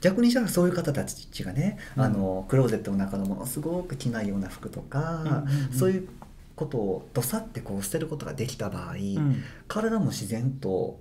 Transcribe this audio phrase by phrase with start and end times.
[0.00, 6.08] 逆にじゃあそういう方たちがね、うん、あのクローゼットの中のものすごく着ないような服とか、うんそういう
[6.54, 10.98] ことをどさってこう捨てることができた場合、うん、体も自然と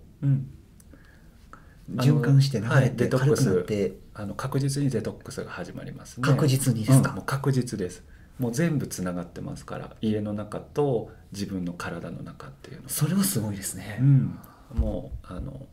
[1.90, 8.04] 循環して流れて軽くなって、はい、あの確実にデトックスが始まります、ね、確実にですか、もう確実です。
[8.40, 14.40] もう全部つながってますから家の中と自分の体の中っていうのそれはすごいですね、うん、
[14.74, 15.68] もうあの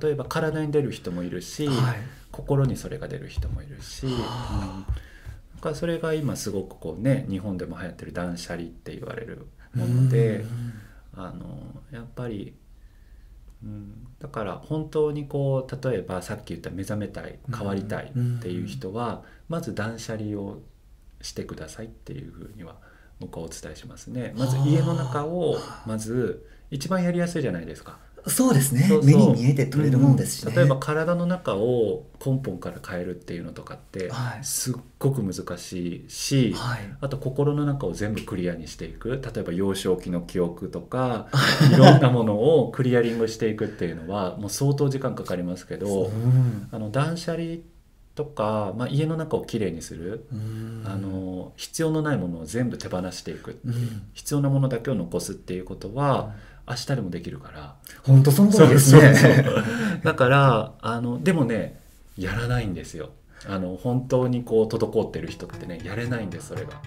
[0.00, 1.96] 例えば体に出る人もいるし、はい、
[2.30, 4.16] 心にそれが出る人もいるし、うん、だ
[5.60, 10.44] からそれが今すごくこうね日本でも流行ってる断捨離って言われるもので、
[11.14, 12.54] あのやっぱり、
[13.62, 20.60] うん、だから本当にこう例えばさっき言った目覚めたい変わりたいっていう人は、まず断捨離を
[21.20, 22.76] してくださいっていうふうには
[23.20, 24.32] 僕はお伝えしますね。
[24.36, 25.56] まず家の中を
[25.86, 27.98] まず一番やりやすいじゃないですか。
[28.28, 28.88] そうですね。
[29.04, 30.50] 目に見えて取れるものですし、ね。
[30.50, 34.10] うん、例えば体の中を根本から変えるっていうのとかって
[34.42, 39.20] すっごく難しいし、はい、あと心の中を全部クリアにしていく。
[39.22, 41.28] 例えば幼少期の記憶とか
[41.72, 46.10] いろんなものをクリアリングしていくっていうのはもう相当時間かかりますけど、
[46.70, 47.56] あの断捨離
[48.18, 50.26] とか、まあ、家の中をきれいにする。
[50.84, 56.34] あの必要のないものを全部手放していくっていう、必要なものだけを残すっていうことは、
[56.68, 57.74] 明日でもできるから。
[58.02, 59.44] 本当その通りですね。
[60.04, 61.80] だからあのでもね
[62.16, 63.10] やらないんですよ。
[63.48, 66.82] あの本当にこう滞ってる人ってねやれないんですそれが。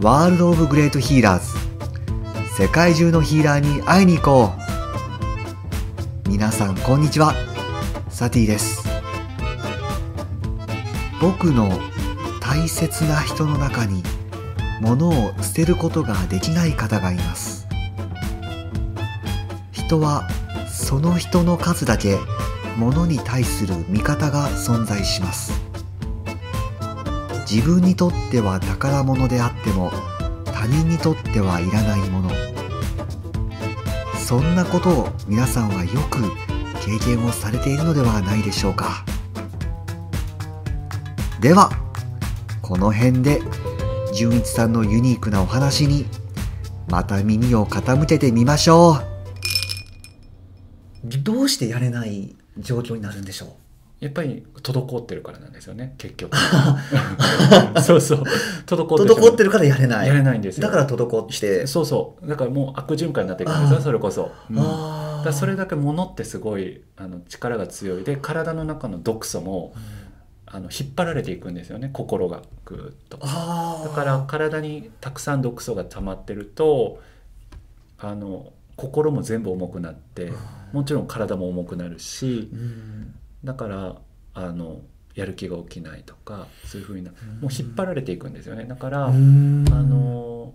[0.00, 1.56] ワールド・オブ・グレート・ヒーラーズ
[2.62, 4.52] 世界中のヒーラーに会いに行こ
[6.26, 6.28] う。
[6.28, 7.34] 皆さんこんにちは。
[8.10, 8.86] サティです。
[11.20, 11.70] 僕の
[12.40, 14.02] 大切な人の中に
[14.80, 17.66] 物を捨てることができない方がいます。
[19.72, 20.28] 人は
[20.68, 22.18] その人の数だけ
[22.76, 25.52] 物に対する見方が存在します。
[27.50, 29.92] 自分にとっては宝物であっても
[30.46, 32.30] 他人にとってはいらないもの。
[34.18, 36.20] そんなことを皆さんはよく
[36.84, 39.04] 経験をされているのではないでしょうか。
[41.40, 41.70] では
[42.60, 43.40] この辺で
[44.16, 46.06] 純一さんのユニークなお話に
[46.88, 48.94] また耳を傾けてみましょ
[51.04, 51.18] う。
[51.22, 53.46] どうしてやれない状況になるんでしょ
[54.00, 54.04] う？
[54.04, 56.34] やっぱり滞ってるからなんですよね結局。
[57.84, 58.22] そうそう。
[58.64, 60.08] 滞ってるからやれない。
[60.08, 61.66] やれないんですだから滞って。
[61.66, 62.26] そうそう。
[62.26, 68.04] だからもう悪循環になっていくんですよそれこそ、うん、だそれだけ物ってすごいあの力が強い。
[68.04, 69.82] で体の中の毒素も、うん、
[70.46, 73.18] あの引っ張られていくんですよね心がぐっと。
[73.18, 77.02] だから体にたくさん毒素が溜まってると
[77.98, 80.32] あの心も全部重くなって
[80.72, 83.14] もちろん体も重くなるし、うん。
[83.44, 83.96] だから
[84.34, 84.82] あの
[85.14, 88.64] やる気が起きないとかそういうふうなもう引っ張られていくんですよね。
[88.64, 90.54] だからあの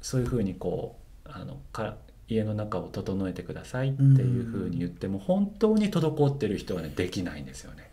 [0.00, 1.96] そういうふうにこうあのか
[2.28, 7.90] 家の中を整えてくださいっていうふうに言っても本当に滞ってる人はねできないんですよね。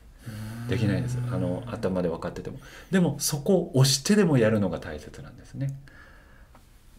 [0.68, 1.18] できないです。
[1.32, 2.60] あの頭で分かってても。
[2.92, 5.74] でもそこを押してでもやるのが大切なんですね。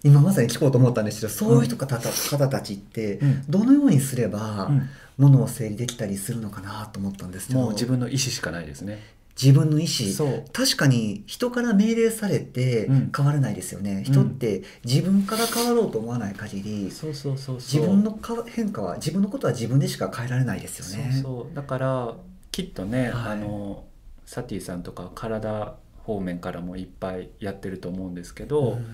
[0.04, 4.70] 今まさに聞こうと思ったんですけどそういう人方,、方たちってどのようにすれば
[5.16, 9.14] ものを整理できたりするのかなと思ったんですけどもう自分の意思しかないですね。
[9.40, 10.44] 自分の意思。
[10.52, 21.20] 確かに人から命令されて変わらないですよね、うん、人って自分から変わろうと思わない限り自分の変化は自分のことは自分でしか変えられないですよね。
[21.20, 21.56] そう。
[21.56, 22.14] だから
[22.54, 23.84] きっとね、はい、あの
[24.26, 28.86] サティさんとか体方面からもいっぱいやってると思うんですけど、うん。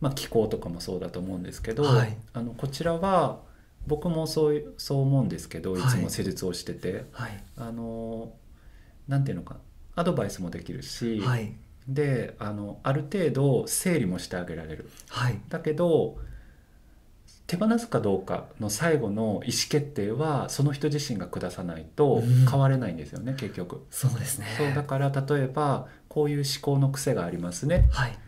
[0.00, 3.40] まあ、気候とかもそうだと思うんですけど、はい、あのこちらは
[3.86, 8.32] 僕もそうそう思うんですけどいつも施術をしてて、はい、あの
[9.08, 9.56] なんていうのか
[9.96, 11.52] アドバイスもできるし、はい、
[11.88, 16.18] であのある程度整理もしてあげられる、はい、だけど
[17.48, 19.40] 手放すかどうかの最後の意思
[19.70, 23.86] 決定はその人自身が下さないと変われないんですよね、うん、結局。
[23.90, 24.46] そうですね。
[24.58, 28.18] そうだから例えばこういう思考の癖がありますね、はい、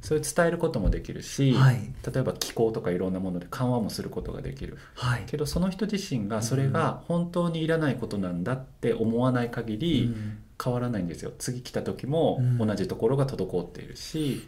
[0.00, 10.12] それ伝えることもできるし、はい、例えば気候とかいろんなもので緩和もすることができる、はい、けどその人自身がそれが本当にいらないことなんだって思わない限り
[10.62, 11.32] 変わらないんですよ。
[11.38, 14.46] 次来た時も同じところが滞っているし、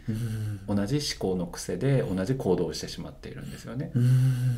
[0.67, 3.91] うん、同じ思考の癖で同じ行動をしてしまっているんですよね。
[3.95, 4.57] うん、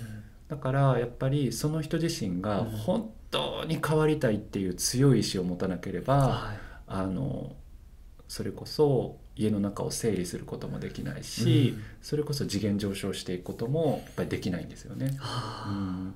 [0.49, 6.57] だからやっぱりその人自身が本当に変わりたいっていう強い意志を持たなければ、はい、
[6.87, 7.55] あの
[8.27, 15.17] それこそ家の中を整理することもできないし、うん、それこそ次元上昇していくこともやっぱりできないんですよね。
[15.67, 16.15] うん、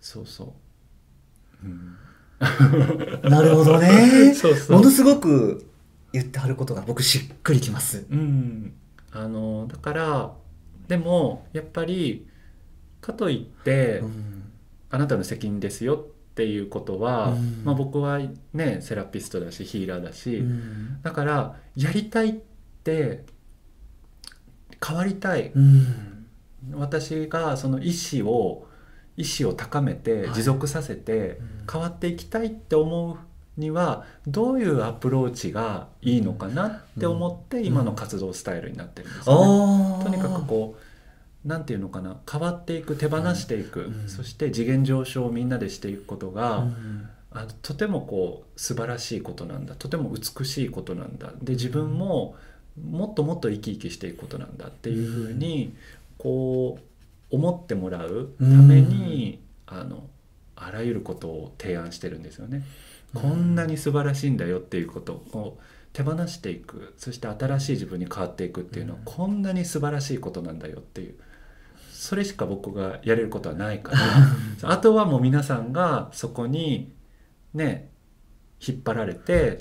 [0.00, 0.54] そうそ
[1.64, 1.96] う、うん、
[2.40, 4.34] なるほどね。
[4.34, 4.78] そうそう。
[4.78, 5.66] ものすごく
[6.12, 8.06] 言ってはることが僕しっくりきます。
[8.10, 8.72] うん、
[9.12, 10.32] あのだから
[10.88, 12.26] でもやっぱり
[13.00, 14.42] かといって、うん、
[14.90, 18.18] あなたの責任ですよっていうことは、うん、まあ、僕は
[18.54, 22.34] ねセラピストだしヒーラーだし、うん、だからやりたいっ
[22.82, 23.24] て
[24.84, 25.52] 変わりたい、
[26.72, 27.92] 私がその意
[28.22, 28.66] 思を
[29.20, 31.38] 意思を高めて持続させて
[31.70, 40.04] 変わっていきたいって思うにはどういうアプローチがいいのかなって思って今の活動スタイルになってるんですよね。
[40.04, 40.76] とにかくこ
[41.44, 49.74] うなんていうのかな変わっていく手放していく、うん、そして次元上昇をみんなでしていくことが、うん、あのとてもこう素晴らしいことなんだ。
[49.74, 51.32] とても美しいことなんだ。
[51.42, 52.36] で自分も
[52.82, 55.74] もっともっと生き生きしていくことなんだっていうふうに
[56.16, 56.89] こう
[57.30, 59.40] 思ってもらうために、
[59.70, 60.08] うん、あの
[60.56, 62.62] あらゆることを提案してるんですよね。
[63.14, 65.58] こんなに素晴らしいんだよっていうことを
[65.92, 66.94] 手放していく。
[66.96, 71.14] そして新しい自分に変わっていくっていうのは、こんなに素晴らしいことなんだよっていう。
[71.92, 73.92] それしか僕がやれることはないか
[74.62, 74.70] ら。
[74.70, 76.92] あとはもう皆さんがそこに
[77.52, 77.90] ね
[78.66, 79.58] 引っ張られて、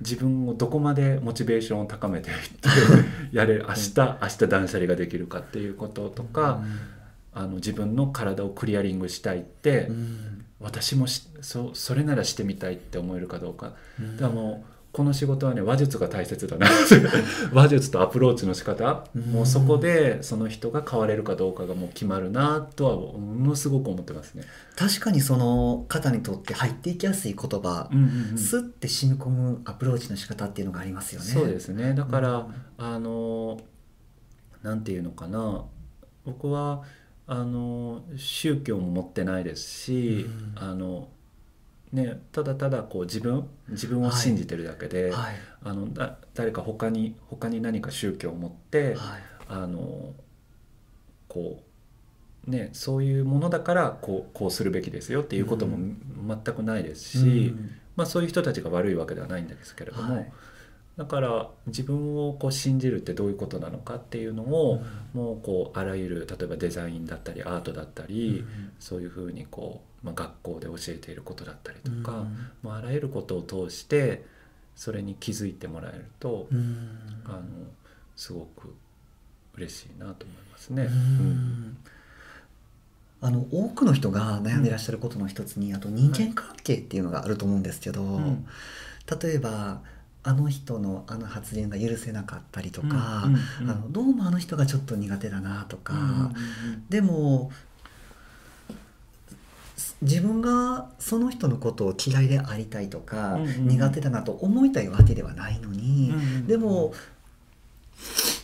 [0.00, 2.68] 自分をどこまでモチベーションを高めていって
[3.36, 6.62] やれる明日明日断捨離ができるかっていうこととか、
[7.34, 9.90] あの自分の体をクリアリングしたいって、
[10.60, 16.68] 私もそそれならしてみたいって思えるかどうか、うん、だもうこの仕事はね話術が大切だな
[17.52, 24.44] 話術とアプローチの仕方、うん、もうそこでその人が変われるかどうかがもう決まるなとはものすごく思ってますね。
[24.76, 31.26] 確かにその方にとって入っていきやすい言葉、うんうんうん、スッて染み込むアプローチの仕方っていうのがありますよね。
[31.26, 31.94] そうですね。
[31.94, 33.58] だから、うん、あの
[34.62, 35.64] なんていうのかな。
[36.24, 36.82] 僕は
[37.26, 41.08] あの宗教も持ってないですし、うん、あの
[41.92, 45.12] ね、ただただこう自分自分を信じてるだけで、はい。
[45.12, 50.12] はい、あのだ誰か他に他に何か宗教を持って、はい、あの
[51.28, 51.62] こ
[52.46, 55.78] うねそういうものだからこうこうするべきですよっていうことも
[56.26, 57.22] 全くないですし、う
[57.54, 60.26] ん、まあ、そういう人たちが悪いわけではないんですけれども、
[60.96, 64.80] だから自分をこう信じるってどういうことなのかっていうのを、
[65.14, 74.24] うん、もうこうあらゆる例えばデザインだったりアートだったり、うん、そういうふうにこう、まあ、学校で教えていることだったりとか、うん、まあ、あらゆることを通して
[74.76, 76.48] それに気づいてもらえると、
[77.26, 77.42] あの
[78.16, 78.74] すごく
[79.56, 80.88] 嬉しいなと思いますね。
[83.20, 88.20] あの多くの人が悩んでいらっしゃることの一つに、あと人間関係っていうのがあると思うんですけど、
[89.22, 89.80] 例えば
[90.26, 96.12] あの人のあの発言が許せなかったりとか、うんうんうん、あのどうもあの人がちょっと苦手だなとか、うんうんう
[96.78, 97.52] ん、でも
[100.00, 106.94] 自分がその人のことを嫌いでありたいとか、うんうん、苦手だなと思いたいわけではないのに、うんうん、でも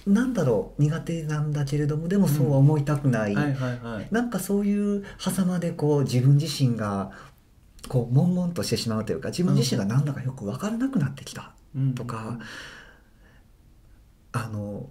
[0.06, 3.38] なんだろう苦手なんだけれどもでもそうは思いたくない、うん。
[3.38, 7.10] はいはいはい、なんかそういう狭間でこう自分自身が
[7.88, 11.52] こう悶々としてしまうというか自分自身が何だかよく分からなくなってきた
[11.94, 12.38] とか、
[14.32, 14.88] あの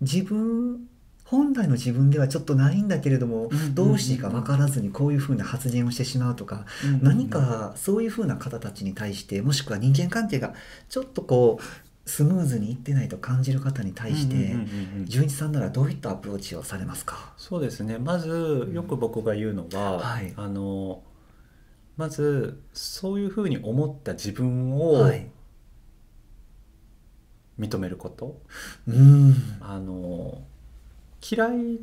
[0.00, 0.88] 自分
[1.24, 6.66] 本来の自分ではちょっとないんだけれども、どうしていいか分からずにこういうふうな発言をしてしまうとか、
[7.00, 10.54] 何かそういうふうな方たちに対してもしくは人間関係が
[10.88, 14.54] ちょっとこうスムーズにいってないと感じる方に対して
[15.04, 17.32] 純一さんならどういったアプローチをされますか？
[17.38, 17.96] そうですね。
[17.98, 21.02] まずよく僕が言うのは、うんはい、あの
[21.96, 25.08] まずそういうふうに思った自分を
[27.58, 28.96] 認めること、はい、
[29.60, 30.42] あの
[31.30, 31.78] 嫌いっ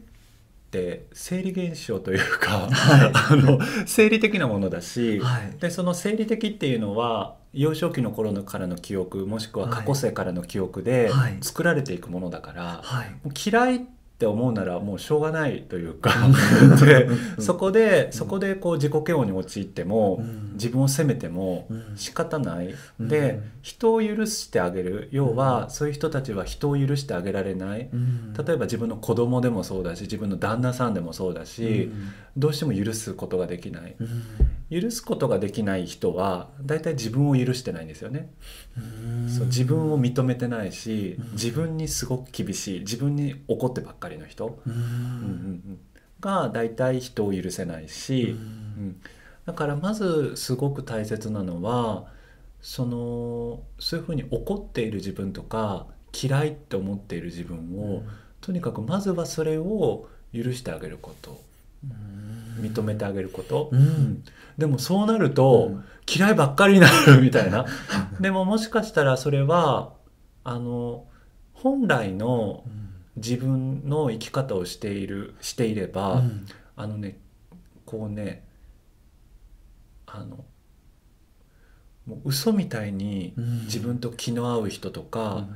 [0.72, 12.84] て生理現象というか、はい、 あの生理的なものだし、はい、でその生理的っていうのは幼少期の頃からの記憶もしくは過去世からの記憶で作られていくものだから、
[13.46, 13.76] 嫌い。
[13.76, 16.14] ってって思うならもうしょうがないというか。
[16.86, 17.10] で
[17.40, 20.24] そこでそこでこう自己嫌悪に陥っても
[20.54, 22.76] 自分を責めても仕方ない。
[23.00, 25.10] で人を許してあげる。
[25.12, 27.90] 要はそういう人たちは人を許してあげられない。
[28.38, 31.92] 例えば自分の子供でもそうだし自分の旦那さんでもそうだし
[32.38, 33.96] どうしても許すことができない
[34.72, 38.32] 許すことができない人は大体自分を許してないんですよね。
[39.28, 44.74] そう自分を認めてないし自分にすごく厳しい自分に怒ってばっかりの人、うん。
[44.74, 44.82] うんう
[45.74, 45.80] ん、
[46.22, 49.02] が大体人を許せないし、うん、
[49.46, 52.06] だからまずすごく大切なのは
[52.62, 58.10] そのそういうふうに怒っている自分とか嫌いって思っている自分を、うん、
[58.40, 61.42] とにかくまずはそれを許してあげること、
[62.62, 64.24] 認めてあげること、うん、
[64.58, 67.66] でもそうなると、嫌いばっかりになるみたいな。
[68.20, 69.94] でももしかしたらそれは
[70.44, 71.06] あの
[71.54, 72.64] 本来の
[73.16, 76.24] 自分の生き方をしているしていれば、
[76.76, 77.20] あのね
[77.86, 78.46] こうね
[80.06, 80.46] あの
[82.06, 83.34] もう嘘みたいに
[83.66, 85.56] 自分と気の合う人とか、うん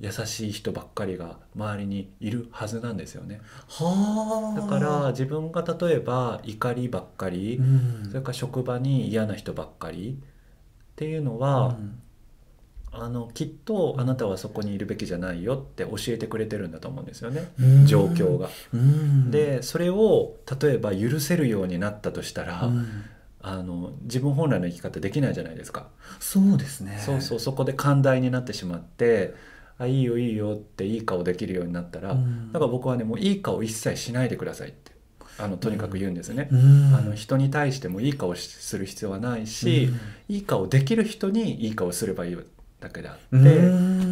[0.00, 3.40] 優しい人ばっかりが周りにいるはずなんですよね。
[4.56, 12.00] だから自分が例えば怒りばっかり、うん、それから職場に嫌な人ばっかりっていうのは、うん、
[12.92, 17.50] あのきっとあなたはそこにいるべきじゃないよって教えてくれてるんだと思うんですよね、
[17.86, 18.48] 状況が。
[19.30, 22.70] でそれを例えば許せるようになったとしたら、
[23.40, 25.88] あの自分本来の生き方できないじゃないですか。
[26.20, 27.02] そうですね。
[27.04, 29.34] そうそうそこで寛大になってしまって
[29.78, 34.92] あいいよいいよっていい顔できるようになったら、うん、だから僕はねもういい顔一切しないでくださいって
[35.38, 39.88] あのとにかく言うんですね、うん、あの人に対してもいい顔する必要はないし、
[40.28, 42.38] うん、いい顔できる人にいい顔すればいい
[42.80, 43.60] だけであって、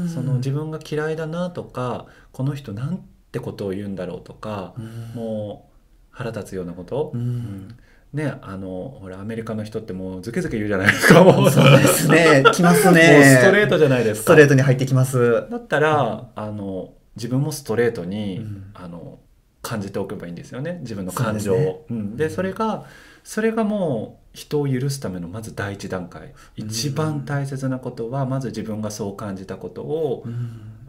[0.08, 4.74] その自分が嫌いだなとかこの人なんてことを言うんだろうとか、
[5.14, 5.76] もう
[6.10, 7.76] 腹立つようなこと、うん
[8.12, 11.22] ねあのほらアメリカの人ってもうズケズケ言うじゃないですか。
[11.24, 12.42] も うそうですね。
[12.52, 13.38] きますね。
[13.40, 14.22] ストレートじゃないですか。
[14.22, 15.46] ストレートに入ってきます。
[15.50, 16.02] だったら、
[16.36, 19.18] うん、あの自分もストレートに、うん、あの
[19.62, 20.78] 感じておけばいいんですよね。
[20.82, 21.56] 自分の感情を。
[21.56, 21.84] で、ね。
[21.90, 22.84] うん、でそれが
[23.24, 26.32] それがもう人を許すためのまず第一段階。
[26.54, 30.24] 一番大切なことはまず自分がそう感じたことを、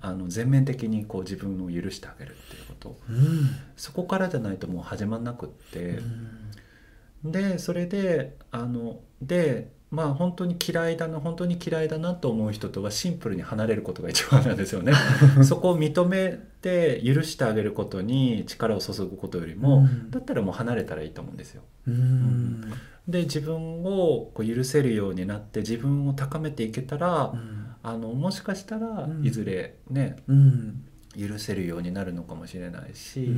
[0.02, 2.98] あの全面的にこう自分を許してあげるっていうこと、
[3.76, 6.00] そこからじゃないともう始まんなくって。
[7.32, 14.94] でそれであのでまあ本当に嫌いだな本当に嫌いだなと思う人とはシンプルに離れることが一番なんですよね。
[15.44, 21.62] そこを認めて許してあげることに力を注ぐことよりも、うん、だったらもう離れたらいいと思うんですよ。
[21.88, 22.62] うん、
[23.08, 30.18] で自分をこう許せるようになって自分を高めていけたら、うん、あのもしかしたらいずれね、
[31.18, 33.34] 許せるようになるのかもしれないし、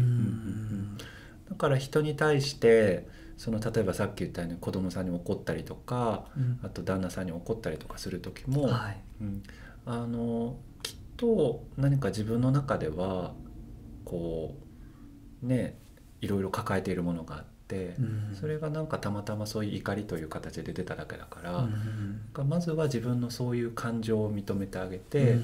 [1.48, 3.08] だから人に対して
[3.40, 9.44] その例えばさっき言ったように子供さんに怒ったりとか、うん、あと旦那さんに怒ったりとかする時も、はい、うん、
[9.86, 13.32] あのきっと何か自分の中では
[14.04, 14.56] こ
[15.42, 15.78] うね
[16.20, 18.02] いろいろ抱えているものがあって、う
[18.34, 25.38] ん、それがなんかたまたまそういう怒りという形で出ただけだから、うん、まずは自分のそういう感情を認めてあげて、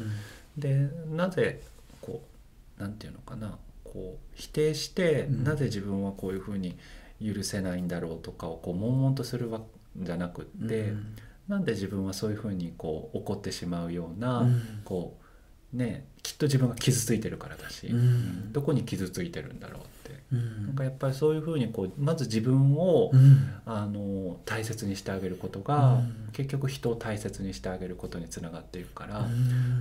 [0.57, 1.61] でなぜ
[2.01, 2.21] こ
[2.77, 6.75] うなんていうのかなこう否定して、なぜ自分はこういうふうに
[7.23, 9.61] 許せないんだろうとかをこう悶々とするわ
[9.97, 11.15] じゃなくって、うん、
[11.47, 15.17] なんで自分はそういうふうにこう怒ってしまうような、うん、こ
[15.73, 23.11] うねきっと自分が傷ついてるからだし、うん、どこに傷ついてるんだろうって、うん、なんかやっぱりそういうふうにこうまず自分を、
[23.65, 26.01] あの大切にしてあげることが、
[26.33, 29.19] 結局人を大切にしてあげることにつながっていくから、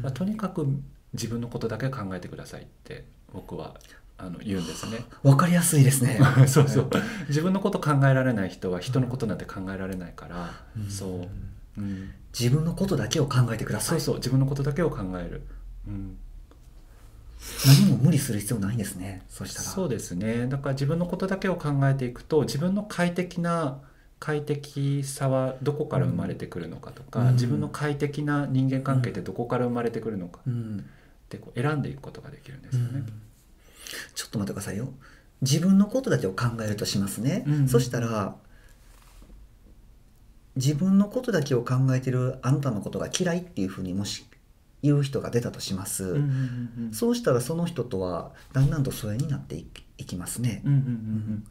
[0.02, 0.66] まあ、とにかく
[1.14, 3.74] 自分のことだけ考えてくださいって僕は
[4.16, 5.04] あの言うんですね。
[5.22, 6.20] わかりやすいですね。
[6.46, 6.90] そうそう。
[7.28, 11.26] 自分のこと考えられない人は人のことなんて考えられないから、うん、そ
[11.76, 12.10] う、うん。
[12.38, 14.00] 自分のことだけを考えてください。
[14.00, 14.16] そうそう。
[14.16, 15.42] 自分のことだけを考える。
[15.88, 16.16] うん。
[17.66, 19.22] 何も無理する必要ないんですね。
[19.28, 19.68] そしたら。
[19.68, 20.46] そうですね。
[20.46, 23.80] だから自分のことだけを考えていくと、自分の快適な
[24.20, 30.52] 快適さはどこから生まれてくるのかとか、うん、自分の快適な人間関係ってどこから生まれてくるのかっ
[31.28, 32.90] てこう選んでいくことができるんですよね。
[32.94, 33.23] うん
[34.14, 34.92] ちょっと待ってくださいよ。
[35.42, 38.36] 自分のことだけを考えるとしますね、うんうん、そしたら
[40.56, 44.24] 自分のことだけを考えてるあなたのことが嫌いっていうふうにもし
[44.82, 49.56] 言う人が出たとします、うんうんうん、そうしたらその人とはだんだんと疎遠になって
[49.98, 51.46] いきますね、うんうんうんうん、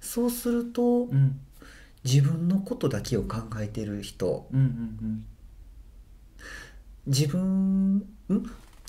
[0.00, 1.40] そうすると、うん、
[2.02, 4.70] 自分のことだけを考えてる人、うんうんう
[5.06, 5.24] ん、
[7.06, 8.04] 自分ん？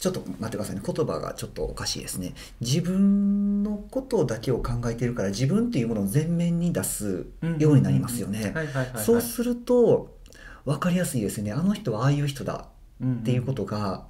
[0.06, 0.84] ちょっと待ってくださいね。
[0.86, 2.36] 言葉がちょっとおかしいですね。
[2.62, 7.26] 自分のことだけを考えてるから自分っていうものを前面に出す
[7.58, 8.54] ようになりますよね。
[8.98, 10.16] そうすると
[10.64, 11.54] 分かりやすいですね。
[11.54, 12.68] あの人はああいう人だ
[13.04, 14.06] っていうことが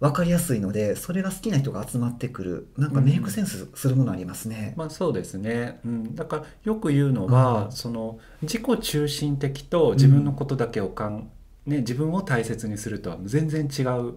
[0.00, 2.68] 分かりやすいのでそれが好きな人が集まってくる。
[2.78, 11.30] なんかメイクセンスするものありますね、うん、まあそうですね、うん、だからよく言うのは、うん、その自己中心的と自分のことだけをかん、
[11.66, 14.14] ね、自分を大切にするとは全然違う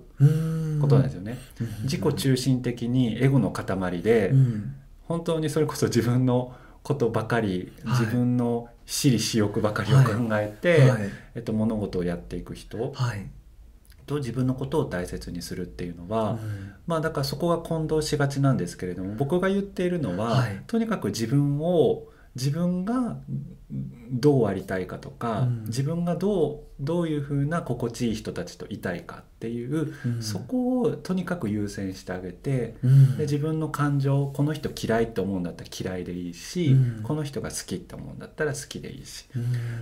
[0.80, 1.38] ことなんですよね。
[1.84, 4.34] 自己中心的にエゴの塊で、
[5.08, 10.92] 本当にそれこそ自分のことばかり、自分の私利私欲ばかりを考えて、
[11.36, 12.94] えっと、物事をやっていく人、
[14.10, 23.18] と自分のことを大切にするっていうのは、うん、まあだからそこが混同しがちなんですけれども僕が言っているのは、はい、とにかく自分を自分が
[23.72, 39.28] どうありたいかとか、うん、自分がどうどういうふうな心地いい人たちといたいかっていう、うん、そこをとにかく優先してあげて、うん、で自分の感情この人嫌いって思うんだったら嫌いでいいし、この人が好きって思うんだったら好きでいいし、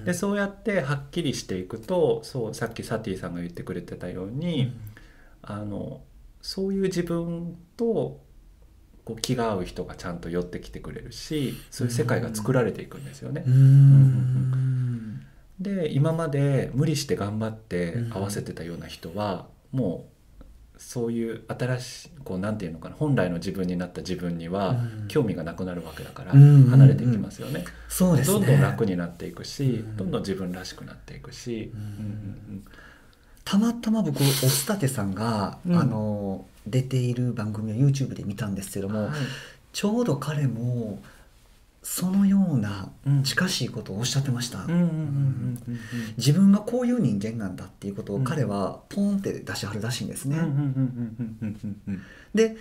[0.03, 4.73] でそうやってはっきりしていくとそうさっきサティさんが言ってくれてたように、
[5.41, 6.01] あの
[6.41, 8.19] そういう自分と
[9.07, 13.45] こう気が合う人がちゃんと寄ってきてくれるしそういう世界が作られていくんですよね。
[15.61, 20.09] で今まで無理して頑張って合わせてたような人はも
[20.75, 24.75] うそういう新しいこうなんていうのかな本来の自分になった自分には
[25.07, 27.63] 興味がなくなるわけだから離れていきますよね。
[27.87, 31.71] そうですどんどん楽になっていくし、どんどん自分らしくなっていくし。
[33.45, 39.11] たまたま僕おつたてさんが、あの出ている番組を YouTube で見たんですけども、はい、
[39.73, 40.99] ちょうど彼も
[41.83, 42.89] そのような
[43.23, 44.65] 近しいことをおっしゃってました。
[46.17, 50.37] 自分がこういう人間なんだっていうことを彼はポンって出しはるらしいんですね。
[52.35, 52.57] で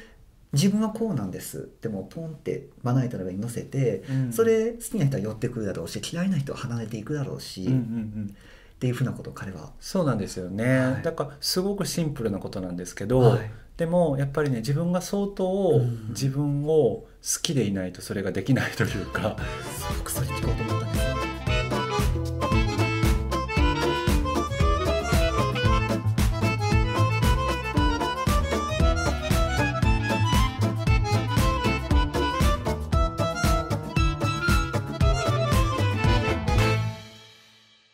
[0.53, 1.69] 自分はこうなんです。
[1.83, 8.37] でもポンってまな板の上に乗せて、うん、それ好きな人は寄ってくるだろうし嫌いな人は離れていくだろうし、うんうんうん。
[8.77, 9.73] っていうふうなことを彼は。
[9.81, 15.80] そうなんですよね、はい、だからすごくシンプルなことなんですけど、はい、でもやっぱりね自分が相当
[16.11, 17.06] 自分を好
[17.42, 20.75] きでいないとそれができないというか、うん、